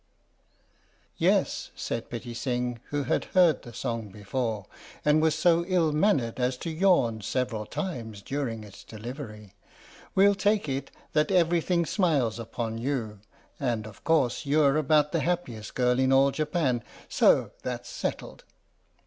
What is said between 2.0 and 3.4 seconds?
Pitti Sing, who had